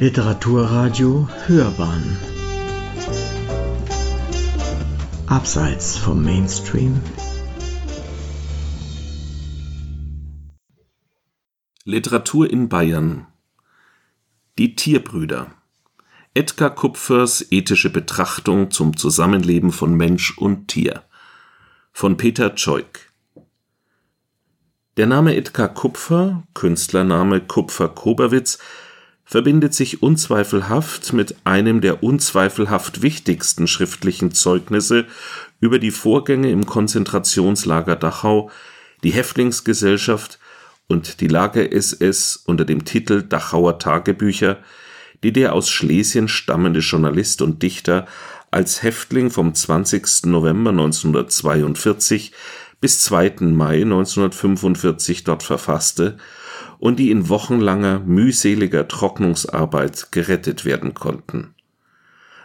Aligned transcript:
Literaturradio 0.00 1.28
Hörbahn. 1.46 2.16
Abseits 5.28 5.96
vom 5.96 6.24
Mainstream. 6.24 7.00
Literatur 11.84 12.50
in 12.50 12.68
Bayern. 12.68 13.28
Die 14.58 14.74
Tierbrüder. 14.74 15.52
Edgar 16.34 16.74
Kupfers 16.74 17.46
ethische 17.52 17.90
Betrachtung 17.90 18.72
zum 18.72 18.96
Zusammenleben 18.96 19.70
von 19.70 19.94
Mensch 19.94 20.36
und 20.36 20.66
Tier. 20.66 21.04
Von 21.92 22.16
Peter 22.16 22.56
Zeug 22.56 23.12
Der 24.96 25.06
Name 25.06 25.36
Edgar 25.36 25.68
Kupfer, 25.68 26.42
Künstlername 26.52 27.42
Kupfer-Koberwitz, 27.42 28.58
verbindet 29.24 29.74
sich 29.74 30.02
unzweifelhaft 30.02 31.12
mit 31.12 31.36
einem 31.44 31.80
der 31.80 32.02
unzweifelhaft 32.02 33.02
wichtigsten 33.02 33.66
schriftlichen 33.66 34.32
Zeugnisse 34.32 35.06
über 35.60 35.78
die 35.78 35.90
Vorgänge 35.90 36.50
im 36.50 36.66
Konzentrationslager 36.66 37.96
Dachau, 37.96 38.50
die 39.02 39.12
Häftlingsgesellschaft 39.12 40.38
und 40.88 41.20
die 41.20 41.28
Lager-SS 41.28 42.36
unter 42.44 42.64
dem 42.64 42.84
Titel 42.84 43.22
Dachauer 43.22 43.78
Tagebücher, 43.78 44.58
die 45.22 45.32
der 45.32 45.54
aus 45.54 45.70
Schlesien 45.70 46.28
stammende 46.28 46.80
Journalist 46.80 47.40
und 47.40 47.62
Dichter 47.62 48.06
als 48.50 48.82
Häftling 48.82 49.30
vom 49.30 49.54
20. 49.54 50.26
November 50.26 50.70
1942 50.70 52.32
bis 52.80 53.00
2. 53.00 53.36
Mai 53.40 53.82
1945 53.82 55.24
dort 55.24 55.42
verfasste 55.42 56.18
und 56.78 56.98
die 56.98 57.10
in 57.10 57.28
wochenlanger, 57.28 58.00
mühseliger 58.00 58.88
Trocknungsarbeit 58.88 60.12
gerettet 60.12 60.64
werden 60.64 60.94
konnten. 60.94 61.54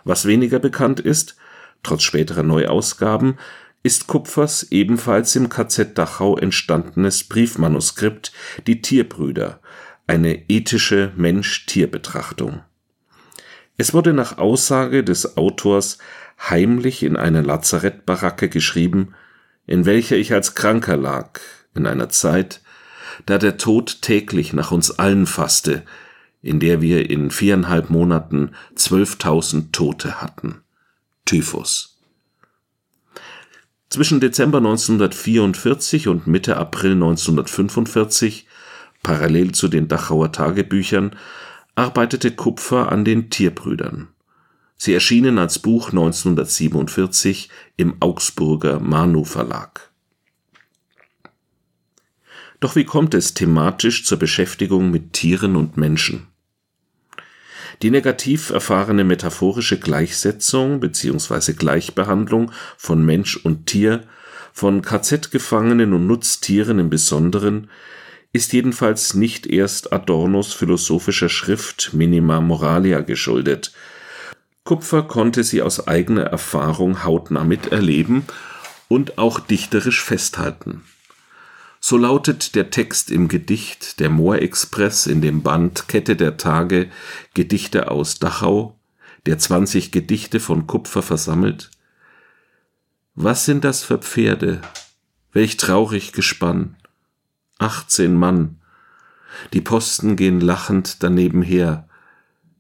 Was 0.03 0.25
weniger 0.25 0.59
bekannt 0.59 0.99
ist, 0.99 1.35
trotz 1.83 2.03
späterer 2.03 2.43
Neuausgaben, 2.43 3.37
ist 3.83 4.07
Kupfers 4.07 4.63
ebenfalls 4.71 5.35
im 5.35 5.49
KZ 5.49 5.97
Dachau 5.97 6.37
entstandenes 6.37 7.23
Briefmanuskript 7.23 8.33
Die 8.67 8.81
Tierbrüder, 8.81 9.61
eine 10.07 10.49
ethische 10.49 11.13
Mensch-Tier-Betrachtung. 11.15 12.61
Es 13.77 13.93
wurde 13.93 14.11
nach 14.11 14.37
Aussage 14.37 15.03
des 15.03 15.37
Autors 15.37 15.99
heimlich 16.49 17.03
in 17.03 17.15
einer 17.15 17.41
Lazarettbaracke 17.41 18.49
geschrieben, 18.49 19.13
in 19.67 19.85
welcher 19.85 20.17
ich 20.17 20.33
als 20.33 20.55
Kranker 20.55 20.97
lag, 20.97 21.39
in 21.75 21.85
einer 21.85 22.09
Zeit, 22.09 22.61
da 23.25 23.37
der 23.37 23.57
Tod 23.57 24.01
täglich 24.01 24.53
nach 24.53 24.71
uns 24.71 24.91
allen 24.91 25.25
fasste, 25.25 25.83
in 26.41 26.59
der 26.59 26.81
wir 26.81 27.09
in 27.09 27.31
viereinhalb 27.31 27.89
Monaten 27.89 28.51
zwölftausend 28.75 29.73
Tote 29.73 30.21
hatten. 30.21 30.61
Typhus. 31.25 31.97
Zwischen 33.89 34.19
Dezember 34.19 34.59
1944 34.59 36.07
und 36.07 36.27
Mitte 36.27 36.57
April 36.57 36.93
1945, 36.93 38.47
parallel 39.01 39.51
zu 39.51 39.67
den 39.67 39.87
Dachauer 39.87 40.31
Tagebüchern, 40.31 41.15
arbeitete 41.75 42.31
Kupfer 42.31 42.91
an 42.91 43.03
den 43.03 43.29
Tierbrüdern. 43.29 44.09
Sie 44.77 44.93
erschienen 44.93 45.39
als 45.39 45.59
Buch 45.59 45.89
1947 45.89 47.49
im 47.77 47.95
Augsburger 47.99 48.79
Manu 48.79 49.25
Verlag. 49.25 49.88
Doch 52.59 52.75
wie 52.75 52.83
kommt 52.83 53.13
es 53.13 53.33
thematisch 53.33 54.05
zur 54.05 54.19
Beschäftigung 54.19 54.91
mit 54.91 55.13
Tieren 55.13 55.55
und 55.55 55.77
Menschen? 55.77 56.27
Die 57.81 57.91
negativ 57.91 58.49
erfahrene 58.49 59.05
metaphorische 59.05 59.79
Gleichsetzung 59.79 60.81
bzw. 60.81 61.53
Gleichbehandlung 61.53 62.51
von 62.75 63.05
Mensch 63.05 63.37
und 63.37 63.67
Tier, 63.67 64.03
von 64.51 64.81
KZ-Gefangenen 64.81 65.93
und 65.93 66.05
Nutztieren 66.05 66.79
im 66.79 66.89
Besonderen, 66.89 67.69
ist 68.33 68.51
jedenfalls 68.51 69.13
nicht 69.13 69.47
erst 69.47 69.93
Adornos 69.93 70.53
philosophischer 70.53 71.29
Schrift 71.29 71.93
Minima 71.93 72.41
Moralia 72.41 72.99
geschuldet. 72.99 73.71
Kupfer 74.65 75.03
konnte 75.03 75.43
sie 75.43 75.61
aus 75.61 75.87
eigener 75.87 76.23
Erfahrung 76.23 77.05
hautnah 77.05 77.45
miterleben 77.45 78.25
und 78.89 79.17
auch 79.17 79.39
dichterisch 79.39 80.03
festhalten. 80.03 80.83
So 81.79 81.97
lautet 81.97 82.55
der 82.55 82.71
Text 82.71 83.09
im 83.09 83.29
Gedicht 83.29 83.99
Der 83.99 84.09
Moorexpress 84.09 85.07
in 85.07 85.21
dem 85.21 85.41
Band 85.41 85.87
Kette 85.87 86.15
der 86.15 86.37
Tage 86.37 86.89
Gedichte 87.33 87.89
aus 87.89 88.19
Dachau, 88.19 88.77
der 89.25 89.37
20 89.37 89.91
Gedichte 89.91 90.39
von 90.39 90.67
Kupfer 90.67 91.01
versammelt. 91.01 91.71
Was 93.15 93.45
sind 93.45 93.63
das 93.63 93.83
für 93.83 93.97
Pferde? 93.97 94.61
Welch 95.31 95.57
traurig 95.57 96.11
Gespann. 96.11 96.75
18 97.59 98.13
Mann. 98.13 98.59
Die 99.53 99.61
Posten 99.61 100.15
gehen 100.15 100.41
lachend 100.41 101.01
daneben 101.03 101.41
her. 101.41 101.87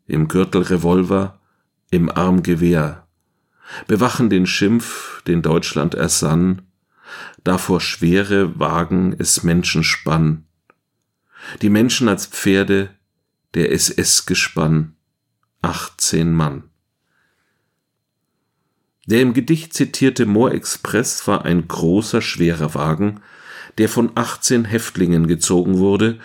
Im 0.07 0.27
Gürtel 0.27 0.61
Revolver, 0.61 1.39
im 1.91 2.09
Arm 2.09 2.43
Gewehr. 2.43 3.07
Bewachen 3.87 4.29
den 4.29 4.45
Schimpf, 4.45 5.21
den 5.23 5.41
Deutschland 5.41 5.93
ersann, 5.93 6.63
davor 7.43 7.81
schwere 7.81 8.59
Wagen 8.59 9.15
es 9.17 9.43
Menschen 9.43 9.83
spann. 9.83 10.45
Die 11.61 11.69
Menschen 11.69 12.07
als 12.07 12.27
Pferde, 12.27 12.89
der 13.53 13.71
SS-Gespann, 13.71 14.95
18 15.61 16.33
Mann. 16.33 16.63
Der 19.05 19.21
im 19.21 19.33
Gedicht 19.33 19.73
zitierte 19.73 20.25
Moorexpress 20.25 21.27
war 21.27 21.43
ein 21.45 21.67
großer, 21.67 22.21
schwerer 22.21 22.75
Wagen, 22.75 23.21
der 23.79 23.89
von 23.89 24.11
18 24.13 24.65
Häftlingen 24.65 25.27
gezogen 25.27 25.79
wurde 25.79 26.19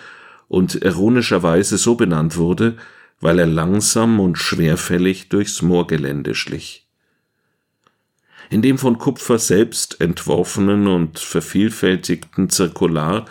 und 0.47 0.75
ironischerweise 0.75 1.77
so 1.77 1.95
benannt 1.95 2.37
wurde, 2.37 2.77
weil 3.19 3.39
er 3.39 3.47
langsam 3.47 4.19
und 4.19 4.37
schwerfällig 4.37 5.29
durchs 5.29 5.61
Moorgelände 5.61 6.35
schlich. 6.35 6.84
In 8.49 8.61
dem 8.61 8.77
von 8.77 8.97
Kupfer 8.97 9.39
selbst 9.39 10.01
entworfenen 10.01 10.87
und 10.87 11.19
vervielfältigten 11.19 12.49
Zirkular 12.49 13.25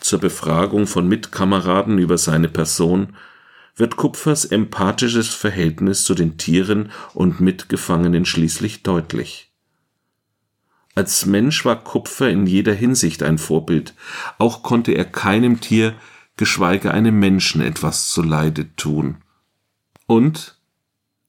zur 0.00 0.20
Befragung 0.20 0.86
von 0.86 1.08
Mitkameraden 1.08 1.98
über 1.98 2.18
seine 2.18 2.48
Person 2.48 3.14
wird 3.76 3.96
Kupfers 3.96 4.44
empathisches 4.44 5.28
Verhältnis 5.28 6.04
zu 6.04 6.14
den 6.14 6.36
Tieren 6.36 6.90
und 7.14 7.40
Mitgefangenen 7.40 8.24
schließlich 8.24 8.82
deutlich. 8.82 9.52
Als 10.94 11.26
Mensch 11.26 11.64
war 11.64 11.84
Kupfer 11.84 12.28
in 12.28 12.46
jeder 12.46 12.74
Hinsicht 12.74 13.22
ein 13.22 13.38
Vorbild, 13.38 13.94
auch 14.38 14.64
konnte 14.64 14.92
er 14.92 15.04
keinem 15.04 15.60
Tier, 15.60 15.94
geschweige 16.36 16.92
einem 16.92 17.18
Menschen 17.18 17.60
etwas 17.60 18.10
zuleide 18.10 18.74
tun. 18.74 19.18
Und, 20.06 20.56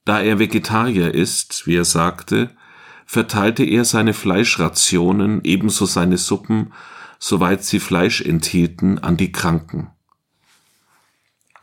da 0.06 0.22
er 0.22 0.40
Vegetarier 0.40 1.14
ist, 1.14 1.68
wie 1.68 1.76
er 1.76 1.86
sagte, 1.86 2.50
verteilte 3.12 3.64
er 3.64 3.86
seine 3.86 4.14
Fleischrationen, 4.14 5.42
ebenso 5.44 5.88
seine 5.88 6.20
Suppen, 6.20 6.74
soweit 7.18 7.64
sie 7.64 7.80
Fleisch 7.80 8.22
enthielten, 8.22 9.00
an 9.00 9.18
die 9.18 9.32
Kranken. 9.32 9.90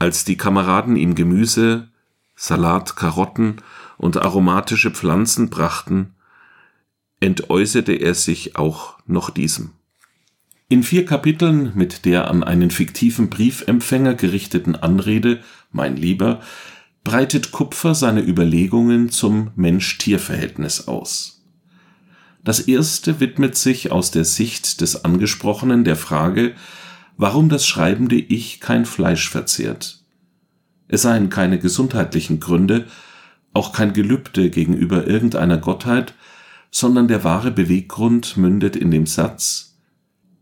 Als 0.01 0.25
die 0.25 0.37
Kameraden 0.37 0.97
ihm 0.97 1.15
Gemüse, 1.15 1.87
Salat, 2.34 2.97
Karotten 2.97 3.62
und 3.97 4.17
aromatische 4.17 4.91
Pflanzen 4.91 5.49
brachten, 5.49 6.17
entäußerte 7.21 7.93
er 7.93 8.15
sich 8.15 8.57
auch 8.57 8.99
noch 9.07 9.31
diesem. 9.31 9.71
In 10.69 10.83
vier 10.83 11.07
Kapiteln 11.07 11.71
mit 11.77 12.07
der 12.07 12.28
an 12.28 12.43
einen 12.43 12.72
fiktiven 12.72 13.31
Briefempfänger 13.31 14.15
gerichteten 14.15 14.75
Anrede 14.75 15.45
Mein 15.71 15.97
Lieber 15.97 16.41
breitet 17.04 17.53
Kupfer 17.53 17.95
seine 17.95 18.21
Überlegungen 18.21 19.10
zum 19.10 19.53
Mensch-Tier-Verhältnis 19.54 20.89
aus. 20.89 21.35
Das 22.47 22.60
erste 22.60 23.19
widmet 23.19 23.57
sich 23.57 23.91
aus 23.91 24.13
der 24.13 24.25
Sicht 24.25 24.81
des 24.81 25.04
Angesprochenen 25.04 25.83
der 25.83 25.97
Frage, 25.97 26.54
warum 27.16 27.48
das 27.48 27.66
schreibende 27.66 28.15
Ich 28.15 28.60
kein 28.60 28.84
Fleisch 28.84 29.28
verzehrt. 29.28 30.04
Es 30.87 31.03
seien 31.03 31.28
keine 31.28 31.59
gesundheitlichen 31.59 32.39
Gründe, 32.39 32.87
auch 33.53 33.72
kein 33.72 33.93
Gelübde 33.95 34.48
gegenüber 34.48 35.09
irgendeiner 35.09 35.59
Gottheit, 35.59 36.15
sondern 36.71 37.09
der 37.09 37.25
wahre 37.25 37.51
Beweggrund 37.51 38.37
mündet 38.37 38.77
in 38.77 38.92
dem 38.92 39.07
Satz 39.07 39.77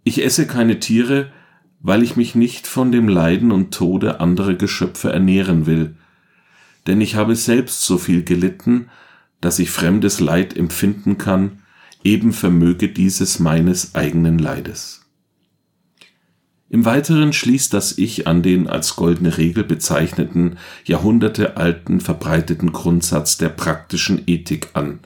Ich 0.03 0.23
esse 0.23 0.47
keine 0.47 0.81
Tiere, 0.81 1.33
weil 1.81 2.03
ich 2.03 2.17
mich 2.17 2.35
nicht 2.35 2.67
von 2.67 2.93
dem 2.93 3.09
Leiden 3.09 3.51
und 3.51 3.73
Tode 3.73 4.21
anderer 4.21 4.53
Geschöpfe 4.53 5.11
ernähren 5.11 5.65
will, 5.65 5.97
denn 6.87 7.01
ich 7.01 7.15
habe 7.15 7.35
selbst 7.35 7.81
so 7.81 7.97
viel 7.97 8.25
gelitten, 8.25 8.91
dass 9.41 9.59
ich 9.59 9.71
fremdes 9.71 10.21
Leid 10.21 10.55
empfinden 10.55 11.17
kann, 11.17 11.61
eben 12.05 12.33
vermöge 12.33 12.89
dieses 12.89 13.39
meines 13.41 13.95
eigenen 13.95 14.39
Leides. 14.39 15.01
Im 16.69 16.85
Weiteren 16.85 17.33
schließt 17.33 17.73
das 17.73 17.99
Ich 17.99 18.27
an 18.27 18.43
den 18.43 18.67
als 18.67 18.97
goldene 18.97 19.39
Regel 19.39 19.65
bezeichneten, 19.65 20.59
jahrhundertealten 20.85 22.01
verbreiteten 22.01 22.73
Grundsatz 22.73 23.39
der 23.39 23.49
praktischen 23.49 24.23
Ethik 24.27 24.71
an. 24.75 25.01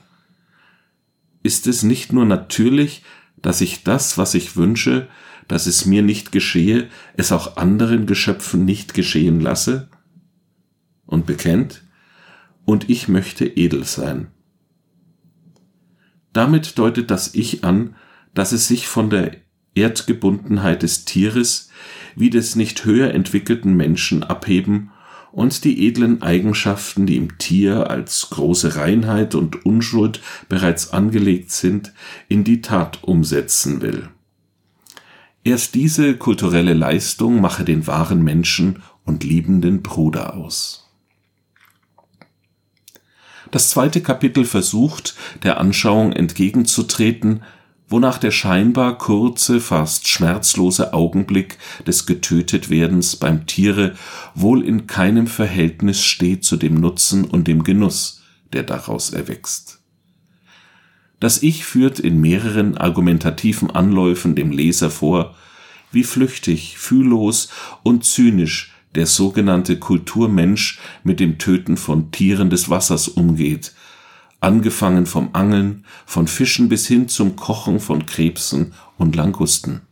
Ist 1.43 1.67
es 1.67 1.83
nicht 1.83 2.13
nur 2.13 2.25
natürlich, 2.25 3.03
dass 3.37 3.61
ich 3.61 3.85
das, 3.85 4.19
was 4.19 4.35
ich 4.35 4.57
wünsche, 4.57 5.09
dass 5.47 5.67
es 5.67 5.85
mir 5.85 6.03
nicht 6.03 6.33
geschehe, 6.33 6.89
es 7.17 7.33
auch 7.33 7.57
anderen 7.57 8.07
Geschöpfen 8.07 8.65
nicht 8.65 8.95
geschehen 8.95 9.41
lasse? 9.41 9.89
Und 11.07 11.27
bekennt, 11.27 11.83
und 12.65 12.91
ich 12.91 13.09
möchte 13.09 13.47
edel 13.47 13.85
sein. 13.85 14.29
Damit 16.39 16.79
deutet 16.79 17.11
das 17.11 17.35
Ich 17.35 17.65
an, 17.65 17.97
dass 18.33 18.53
es 18.53 18.69
sich 18.69 18.87
von 18.87 19.11
der 19.11 19.33
Erdgebundenheit 19.75 20.85
des 20.85 21.05
Tieres 21.05 21.69
wie 22.15 22.31
des 22.31 22.55
nicht 22.55 22.85
höher 22.85 23.13
entwickelten 23.13 23.77
Menschen 23.77 24.23
abheben 24.23 24.93
und 25.33 25.65
die 25.65 25.89
edlen 25.89 26.23
Eigenschaften, 26.23 27.07
die 27.07 27.17
im 27.17 27.39
Tier 27.39 27.91
als 27.91 28.31
große 28.31 28.77
Reinheit 28.77 29.35
und 29.35 29.67
Unschuld 29.67 30.21
bereits 30.49 30.93
angelegt 30.93 31.51
sind, 31.51 31.93
in 32.29 32.45
die 32.45 32.63
Tat 32.63 33.03
umsetzen 33.03 33.83
will. 33.83 34.09
Erst 35.43 35.75
diese 35.75 36.17
kulturelle 36.17 36.75
Leistung 36.75 37.41
mache 37.41 37.65
den 37.65 37.89
wahren 37.89 38.23
Menschen 38.23 38.85
und 39.05 39.25
liebenden 39.25 39.83
Bruder 39.83 40.37
aus. 40.37 40.88
Das 43.51 43.71
zweite 43.71 44.03
Kapitel 44.03 44.45
versucht, 44.45 45.15
der 45.43 45.59
Anschauung 45.59 46.13
entgegenzutreten, 46.13 47.43
wonach 47.89 48.19
der 48.19 48.31
scheinbar 48.31 48.99
kurze, 48.99 49.61
fast 49.61 50.07
schmerzlose 50.09 50.93
Augenblick 50.93 51.57
des 51.87 52.05
Getötetwerdens 52.05 53.17
beim 53.17 53.47
Tiere 53.47 53.95
wohl 54.35 54.63
in 54.63 54.87
keinem 54.87 55.27
Verhältnis 55.27 56.05
steht 56.05 56.45
zu 56.45 56.57
dem 56.57 56.75
Nutzen 56.75 57.25
und 57.25 57.49
dem 57.49 57.65
Genuss, 57.65 58.23
der 58.53 58.65
daraus 58.65 59.11
erwächst. 59.11 59.81
Das 61.21 61.43
Ich 61.43 61.65
führt 61.65 61.99
in 61.99 62.21
mehreren 62.21 62.77
argumentativen 62.77 63.71
Anläufen 63.71 64.37
dem 64.37 64.53
Leser 64.53 64.91
vor, 64.91 65.35
wie 65.91 66.05
flüchtig, 66.05 66.77
fühllos 66.79 67.49
und 67.83 68.05
zynisch 68.05 68.75
der 68.95 69.07
sogenannte 69.07 69.79
Kulturmensch 69.79 70.79
mit 71.05 71.21
dem 71.21 71.39
Töten 71.39 71.77
von 71.77 72.11
Tieren 72.11 72.51
des 72.51 72.71
Wassers 72.71 73.09
umgeht 73.09 73.73
angefangen 74.41 75.07
vom 75.07 75.31
Angeln, 75.33 75.85
von 76.07 76.29
Fischen 76.29 76.69
bis 76.69 76.87
hin 76.87 77.09
zum 77.09 77.37
Kochen 77.37 77.81
von 77.81 78.07
Krebsen 78.07 78.73
und 78.97 79.17
Langusten. 79.17 79.83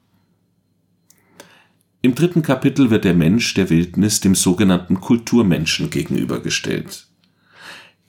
Im 2.03 2.15
dritten 2.15 2.43
Kapitel 2.43 2.91
wird 2.91 3.05
der 3.05 3.15
Mensch 3.15 3.55
der 3.55 3.69
Wildnis 3.71 4.21
dem 4.21 4.35
sogenannten 4.35 5.01
Kulturmenschen 5.01 5.91
gegenübergestellt. 5.91 7.09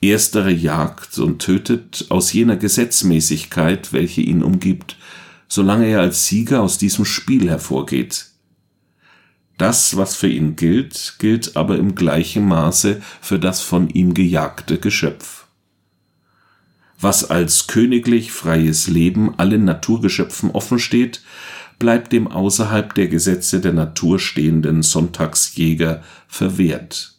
Erstere 0.00 0.52
jagt 0.52 1.18
und 1.18 1.40
tötet 1.40 2.06
aus 2.10 2.32
jener 2.32 2.56
Gesetzmäßigkeit, 2.56 3.92
welche 3.92 4.20
ihn 4.20 4.44
umgibt, 4.44 4.96
solange 5.48 5.86
er 5.86 6.00
als 6.00 6.26
Sieger 6.26 6.62
aus 6.62 6.78
diesem 6.78 7.04
Spiel 7.04 7.48
hervorgeht. 7.48 8.27
Das, 9.58 9.96
was 9.96 10.16
für 10.16 10.28
ihn 10.28 10.56
gilt, 10.56 11.16
gilt 11.18 11.56
aber 11.56 11.76
im 11.76 11.94
gleichen 11.94 12.46
Maße 12.46 13.02
für 13.20 13.38
das 13.38 13.60
von 13.60 13.90
ihm 13.90 14.14
gejagte 14.14 14.78
Geschöpf 14.78 15.38
was 17.00 17.30
als 17.30 17.66
königlich 17.66 18.32
freies 18.32 18.88
Leben 18.88 19.38
allen 19.38 19.64
Naturgeschöpfen 19.64 20.50
offensteht, 20.50 21.22
bleibt 21.78 22.12
dem 22.12 22.26
außerhalb 22.26 22.92
der 22.94 23.06
Gesetze 23.06 23.60
der 23.60 23.72
Natur 23.72 24.18
stehenden 24.18 24.82
Sonntagsjäger 24.82 26.02
verwehrt. 26.26 27.14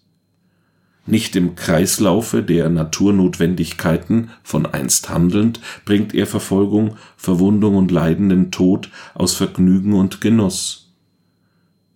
Nicht 1.05 1.35
im 1.37 1.55
Kreislaufe 1.55 2.43
der 2.43 2.69
Naturnotwendigkeiten 2.69 4.29
von 4.43 4.65
einst 4.65 5.09
handelnd, 5.09 5.59
bringt 5.85 6.13
er 6.13 6.27
Verfolgung, 6.27 6.97
Verwundung 7.15 7.77
und 7.77 7.89
leidenden 7.89 8.51
Tod 8.51 8.91
aus 9.15 9.33
Vergnügen 9.33 9.93
und 9.93 10.21
Genuss. 10.21 10.88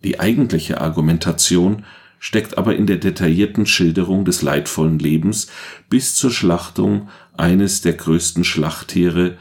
Die 0.04 0.20
eigentliche 0.20 0.80
Argumentation 0.80 1.84
steckt 2.18 2.56
aber 2.56 2.76
in 2.76 2.86
der 2.86 2.98
detaillierten 2.98 3.66
Schilderung 3.66 4.24
des 4.24 4.42
leidvollen 4.42 4.98
Lebens 4.98 5.48
bis 5.90 6.14
zur 6.14 6.30
Schlachtung 6.30 7.08
eines 7.36 7.80
der 7.80 7.94
größten 7.94 8.44
Schlachttiere 8.44 9.36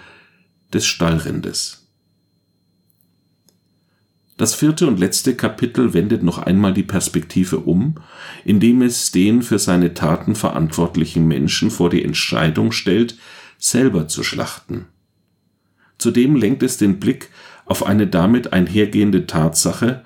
des 0.73 0.85
Stallrindes. 0.85 1.87
Das 4.37 4.55
vierte 4.55 4.87
und 4.87 4.99
letzte 4.99 5.35
Kapitel 5.35 5.93
wendet 5.93 6.23
noch 6.23 6.39
einmal 6.39 6.73
die 6.73 6.83
Perspektive 6.83 7.59
um, 7.59 7.95
indem 8.43 8.81
es 8.81 9.11
den 9.11 9.43
für 9.43 9.59
seine 9.59 9.93
Taten 9.93 10.33
verantwortlichen 10.33 11.27
Menschen 11.27 11.69
vor 11.69 11.89
die 11.89 12.03
Entscheidung 12.03 12.71
stellt, 12.71 13.17
selber 13.59 14.07
zu 14.07 14.23
schlachten. 14.23 14.87
Zudem 15.99 16.35
lenkt 16.35 16.63
es 16.63 16.77
den 16.77 16.99
Blick 16.99 17.29
auf 17.65 17.85
eine 17.85 18.07
damit 18.07 18.51
einhergehende 18.51 19.27
Tatsache, 19.27 20.03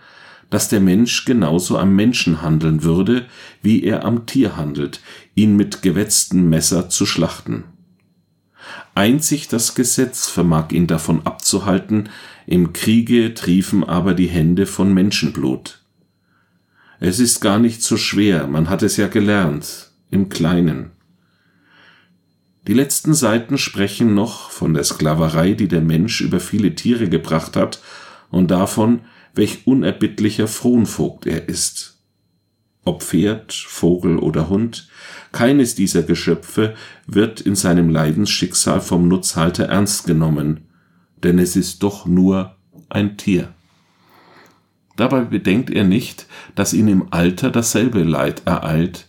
dass 0.49 0.69
der 0.69 0.79
Mensch 0.79 1.25
genauso 1.25 1.77
am 1.77 1.95
Menschen 1.95 2.41
handeln 2.41 2.83
würde, 2.83 3.25
wie 3.61 3.83
er 3.83 4.05
am 4.05 4.25
Tier 4.25 4.55
handelt, 4.55 5.01
ihn 5.35 5.55
mit 5.55 5.81
gewetztem 5.81 6.49
Messer 6.49 6.89
zu 6.89 7.05
schlachten. 7.05 7.65
Einzig 8.95 9.47
das 9.47 9.75
Gesetz 9.75 10.27
vermag 10.27 10.71
ihn 10.71 10.87
davon 10.87 11.25
abzuhalten, 11.25 12.09
im 12.45 12.73
Kriege 12.73 13.33
triefen 13.33 13.83
aber 13.83 14.13
die 14.13 14.27
Hände 14.27 14.65
von 14.65 14.93
Menschenblut. 14.93 15.81
Es 16.99 17.19
ist 17.19 17.41
gar 17.41 17.59
nicht 17.59 17.83
so 17.83 17.97
schwer, 17.97 18.47
man 18.47 18.69
hat 18.69 18.81
es 18.81 18.97
ja 18.97 19.07
gelernt, 19.07 19.91
im 20.09 20.29
Kleinen. 20.29 20.91
Die 22.67 22.73
letzten 22.73 23.13
Seiten 23.13 23.57
sprechen 23.57 24.13
noch 24.13 24.49
von 24.49 24.73
der 24.73 24.83
Sklaverei, 24.83 25.53
die 25.53 25.67
der 25.67 25.81
Mensch 25.81 26.21
über 26.21 26.39
viele 26.39 26.75
Tiere 26.75 27.07
gebracht 27.07 27.55
hat, 27.55 27.81
und 28.29 28.51
davon, 28.51 29.01
welch 29.37 29.65
unerbittlicher 29.65 30.47
Fronvogt 30.47 31.25
er 31.25 31.47
ist. 31.47 31.99
Ob 32.83 33.03
Pferd, 33.03 33.53
Vogel 33.53 34.17
oder 34.17 34.49
Hund, 34.49 34.87
keines 35.31 35.75
dieser 35.75 36.03
Geschöpfe 36.03 36.73
wird 37.05 37.41
in 37.41 37.55
seinem 37.55 37.89
Leidensschicksal 37.89 38.81
vom 38.81 39.07
Nutzhalter 39.07 39.65
ernst 39.65 40.05
genommen, 40.05 40.67
denn 41.23 41.37
es 41.37 41.55
ist 41.55 41.83
doch 41.83 42.05
nur 42.05 42.55
ein 42.89 43.17
Tier. 43.17 43.53
Dabei 44.95 45.21
bedenkt 45.21 45.69
er 45.69 45.83
nicht, 45.83 46.27
dass 46.55 46.73
ihn 46.73 46.87
im 46.87 47.11
Alter 47.11 47.51
dasselbe 47.51 48.03
Leid 48.03 48.43
ereilt, 48.45 49.07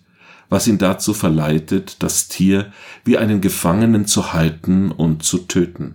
was 0.50 0.67
ihn 0.67 0.79
dazu 0.79 1.14
verleitet, 1.14 2.02
das 2.02 2.29
Tier 2.29 2.73
wie 3.05 3.17
einen 3.17 3.41
Gefangenen 3.41 4.07
zu 4.07 4.33
halten 4.33 4.91
und 4.91 5.23
zu 5.23 5.38
töten. 5.38 5.95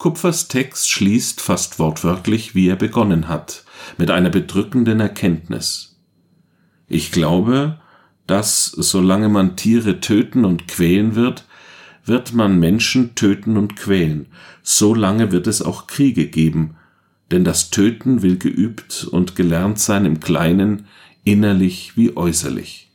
Kupfers 0.00 0.48
Text 0.48 0.88
schließt 0.88 1.42
fast 1.42 1.78
wortwörtlich, 1.78 2.54
wie 2.54 2.68
er 2.68 2.76
begonnen 2.76 3.28
hat, 3.28 3.66
mit 3.98 4.10
einer 4.10 4.30
bedrückenden 4.30 4.98
Erkenntnis. 4.98 6.00
Ich 6.88 7.12
glaube, 7.12 7.78
dass, 8.26 8.64
solange 8.64 9.28
man 9.28 9.56
Tiere 9.56 10.00
töten 10.00 10.46
und 10.46 10.68
quälen 10.68 11.16
wird, 11.16 11.44
wird 12.06 12.32
man 12.32 12.58
Menschen 12.58 13.14
töten 13.14 13.58
und 13.58 13.76
quälen, 13.76 14.28
so 14.62 14.94
lange 14.94 15.32
wird 15.32 15.46
es 15.46 15.60
auch 15.60 15.86
Kriege 15.86 16.28
geben, 16.28 16.76
denn 17.30 17.44
das 17.44 17.68
Töten 17.68 18.22
will 18.22 18.38
geübt 18.38 19.04
und 19.04 19.36
gelernt 19.36 19.78
sein 19.80 20.06
im 20.06 20.18
Kleinen, 20.18 20.86
innerlich 21.24 21.98
wie 21.98 22.16
äußerlich. 22.16 22.90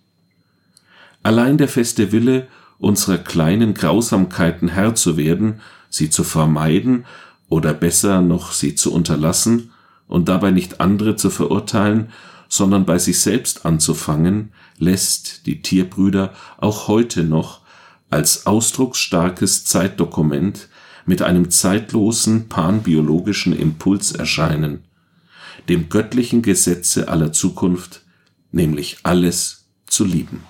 Allein 1.22 1.60
der 1.60 1.68
feste 1.68 2.12
Wille, 2.12 2.48
unserer 2.80 3.20
kleinen 3.20 3.76
Grausamkeiten 3.76 4.70
Herr 4.70 4.96
zu 4.96 5.18
werden 5.18 5.62
sie 5.96 6.10
zu 6.10 6.24
vermeiden 6.24 7.06
oder 7.48 7.74
besser 7.74 8.22
noch 8.22 8.52
sie 8.52 8.76
zu 8.76 8.94
unterlassen 8.94 9.72
und 10.08 10.28
dabei 10.28 10.52
nicht 10.52 10.82
andere 10.82 11.16
zu 11.16 11.30
verurteilen, 11.30 12.10
sondern 12.50 12.86
bei 12.86 13.00
sich 13.00 13.20
selbst 13.20 13.66
anzufangen, 13.66 14.52
lässt 14.78 15.46
die 15.46 15.62
Tierbrüder 15.62 16.34
auch 16.58 16.88
heute 16.90 17.24
noch 17.24 17.62
als 18.10 18.46
ausdrucksstarkes 18.46 19.66
Zeitdokument 19.66 20.68
mit 21.06 21.22
einem 21.22 21.50
zeitlosen 21.50 22.50
panbiologischen 22.50 23.58
Impuls 23.58 24.12
erscheinen, 24.12 24.84
dem 25.70 25.90
göttlichen 25.90 26.42
Gesetze 26.42 27.08
aller 27.08 27.32
Zukunft, 27.32 28.02
nämlich 28.52 28.98
alles 29.04 29.66
zu 29.88 30.04
lieben. 30.04 30.44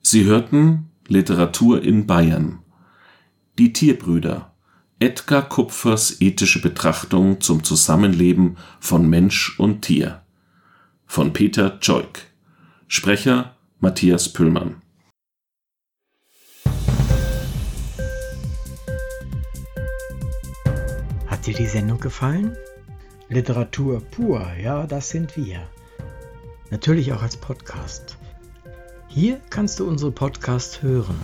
Sie 0.00 0.24
hörten 0.24 0.90
Literatur 1.06 1.82
in 1.82 2.06
Bayern 2.06 2.60
die 3.58 3.72
Tierbrüder. 3.72 4.52
Edgar 4.98 5.48
Kupfers 5.48 6.20
ethische 6.20 6.60
Betrachtung 6.62 7.40
zum 7.40 7.64
Zusammenleben 7.64 8.56
von 8.80 9.08
Mensch 9.08 9.58
und 9.58 9.82
Tier. 9.82 10.22
Von 11.06 11.32
Peter 11.32 11.78
Joik. 11.80 12.26
Sprecher 12.88 13.54
Matthias 13.80 14.32
Püllmann. 14.32 14.80
Hat 21.26 21.46
dir 21.46 21.54
die 21.54 21.66
Sendung 21.66 22.00
gefallen? 22.00 22.56
Literatur 23.28 24.00
pur, 24.00 24.46
ja, 24.62 24.86
das 24.86 25.10
sind 25.10 25.36
wir. 25.36 25.68
Natürlich 26.70 27.12
auch 27.12 27.22
als 27.22 27.36
Podcast. 27.36 28.16
Hier 29.08 29.40
kannst 29.50 29.78
du 29.80 29.88
unsere 29.88 30.10
Podcasts 30.10 30.82
hören. 30.82 31.16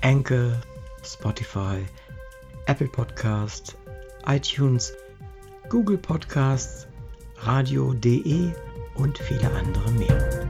Anchor, 0.00 0.60
Spotify, 1.06 1.84
Apple 2.66 2.88
Podcast, 2.88 3.76
iTunes, 4.26 4.92
Google 5.68 5.98
Podcasts, 5.98 6.86
radio.de 7.38 8.52
und 8.96 9.18
viele 9.18 9.50
andere 9.52 9.90
mehr. 9.92 10.45